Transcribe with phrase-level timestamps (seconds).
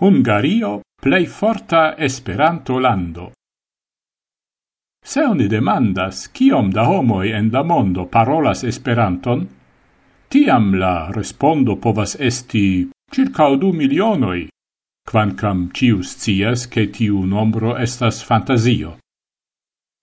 [0.00, 3.32] Hungario plei forta Esperanto-lando.
[5.04, 9.42] Se oni demandas kiom da homoi en la mondo parolas Esperanton,
[10.30, 14.46] tiam la respondo povas esti circa du milionoi,
[15.02, 18.98] quancam cius cias che tiu nombro estas fantasio.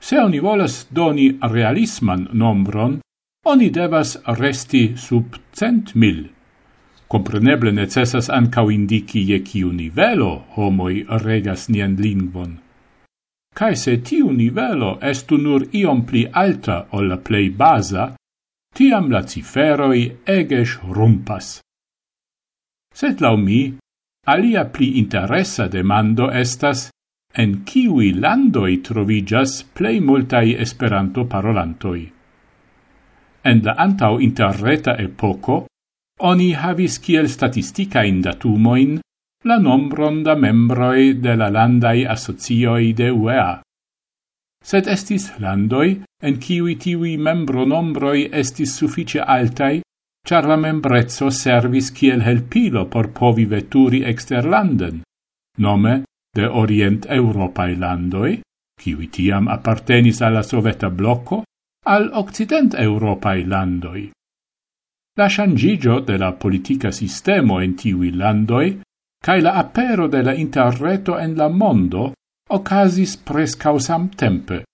[0.04, 3.00] Se oni volas doni realisman nombron,
[3.46, 6.35] oni devas resti sub cent mil.
[7.08, 12.58] Compreneble necessas ancau indici je ciu nivelo homoi regas nian lingvon.
[13.56, 18.16] Cae se tiu nivelo estu nur iom pli alta ol la plei basa,
[18.76, 21.62] tiam la ciferoi eges rumpas.
[22.92, 23.62] Sed lau mi,
[24.28, 26.90] alia pli interessa demando estas
[27.38, 32.04] en kiwi landoi trovigas plei multai esperanto parolantoi.
[33.46, 35.66] En la antau interreta epoco,
[36.20, 39.00] oni havis kiel statisticain datumoin
[39.44, 43.62] la nombron da membroi de la landai asocioi de UEA.
[44.64, 49.82] Sed estis landoi en kiwi tiwi membro nombroi estis suffice altai,
[50.28, 55.04] char la membrezzo servis kiel helpilo por povi veturi exterlanden,
[55.58, 56.04] nome
[56.36, 58.40] de Orient Europae landoi,
[58.82, 61.44] kiwi tiam appartenis alla Soveta blocco,
[61.86, 64.15] al Occident Europae landoi.
[65.18, 68.82] La changigio de la politica sistemo en tiui landoi,
[69.24, 72.12] cae la apero de la interreto en la mondo,
[72.50, 74.66] ocasis prescausam tempe,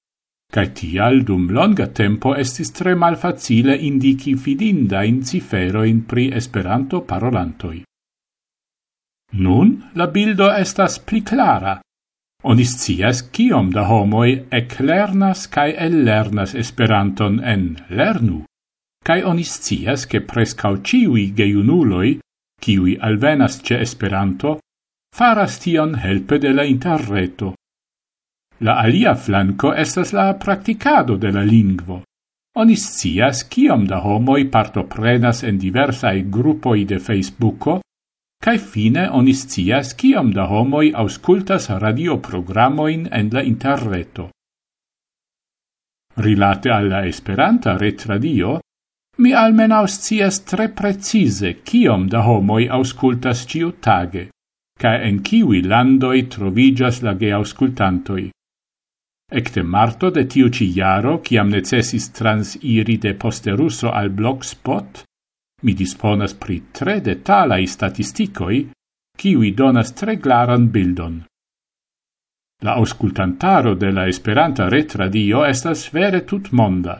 [0.52, 4.36] cae tial dum longa tempo estis tre malfacile indici
[5.24, 7.84] cifero in pri Esperanto parolantoi.
[9.34, 11.80] Nun la bildo estas pli clara.
[12.44, 18.44] Oni scias kiom da homoi eclernas cae ellernas Esperanton en lernu
[19.04, 22.20] cae onis cias che prescau ciui geiunuloi,
[22.62, 24.60] ciui alvenas ce Esperanto,
[25.16, 27.56] faras tion helpe de la interreto.
[28.60, 32.04] La alia flanco estas la practicado de la lingvo.
[32.62, 37.80] Onis cias ciom da homoi partoprenas en diversae gruppoi de Facebooko,
[38.44, 44.30] cae fine onis cias ciom da homoi auscultas radioprogramoin en la interreto.
[46.22, 48.60] Rilate alla Esperanta retradio,
[49.18, 54.30] Mi almenau cias tre precise ciom da homoi auscultas ciu tage,
[54.80, 58.30] ca en ciui landoi trovigas la geauscultantoi.
[59.32, 65.04] Ecte marto de tiu ci iaro, ciam necessis transiri de posterusso al blogspot,
[65.64, 68.70] mi disponas pri tre detalai statisticoi,
[69.18, 71.22] ciui donas tre glaran bildon.
[72.64, 76.98] La auscultantaro de la Esperanta retradio estas vere tutmonda.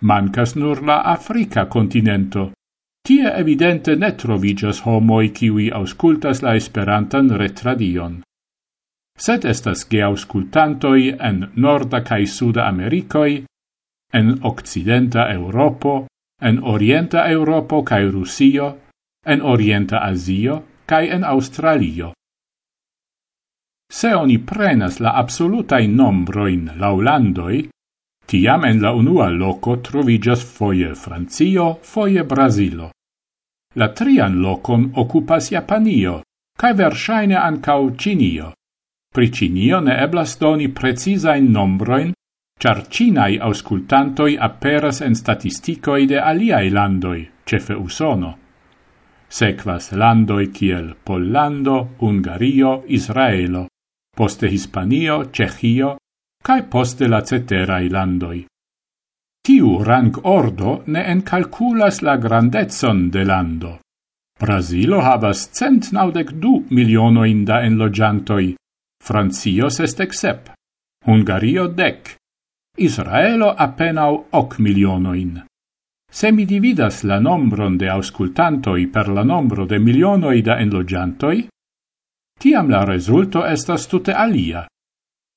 [0.00, 2.52] Mancas nur la Africa continento.
[3.06, 8.20] Tie evidente ne trovigas homoi kiwi auscultas la esperantan retradion.
[9.18, 13.44] Sed estas geauscultantoi en Norda cae Suda Americoi,
[14.12, 16.06] en Occidenta Europo,
[16.40, 18.78] en Orienta Europo cae Rusio,
[19.26, 22.12] en Orienta Asio cae en Australio.
[23.92, 27.68] Se oni prenas la absolutain nombroin laulandoi,
[28.30, 32.92] Tiam en la unua loco trovigas foie Francio, foie Brasilo.
[33.74, 36.20] La trian locon occupas Japanio,
[36.54, 38.52] cae versaine ancau Cinio.
[39.10, 42.12] Pri Cinio ne eblas doni precisain nombroin,
[42.60, 48.36] char cinai auscultantoi aperas en statisticoi de aliai landoi, cefe Usono.
[49.26, 53.66] Sequas landoi kiel Pollando, Ungario, Israelo,
[54.14, 55.96] poste Hispanio, Cechio,
[56.42, 58.44] cae poste la ceterae landoi.
[59.44, 63.72] Tiu rang ordo ne encalculas la grandezon de lando.
[64.40, 68.54] Brasilo havas cent naudec du milionoin da enlogiantoi,
[69.04, 70.50] Francio sestec sep,
[71.06, 72.16] Hungario dec,
[72.76, 75.40] Israelo apenau hoc milionoin.
[76.10, 81.46] Se mi dividas la nombron de auscultantoi per la nombro de milionoi da enlogiantoi,
[82.40, 84.66] tiam la resulto estas tute alia.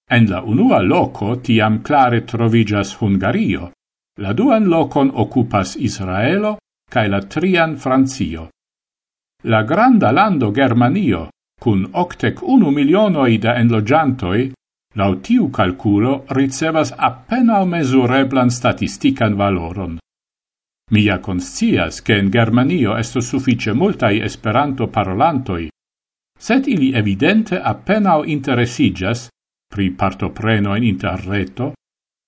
[0.10, 3.72] En la unua loco tiam clare trovigas Hungario,
[4.20, 6.58] la duan locon occupas Israelo,
[6.92, 8.50] cae la trian Francio.
[9.44, 11.30] La granda lando Germanio,
[11.60, 14.52] cun octec unu milionoi da enlogiantoi,
[14.96, 19.98] lau tiu calculo ricevas appena mesureblan statistican valoron.
[20.92, 25.70] Mia conscias che in Germanio esto suffice multai esperanto parolantoi,
[26.38, 29.30] sed ili evidente appena interesigas
[29.74, 31.74] pri partoprenoin interreto,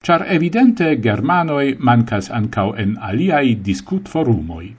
[0.01, 4.73] char evidente Germanoi mancas ancau en aliai discut forumoi.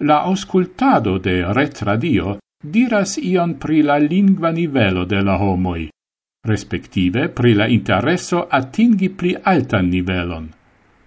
[0.00, 5.88] La auscultado de retradio diras ion pri la lingua nivelo de la homoi,
[6.46, 10.46] respektive pri la intereso atingi pli altan nivelon,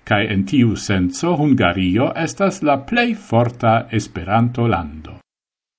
[0.04, 5.21] kai en tiu senso Hungario estas la plei forta Esperanto-lando.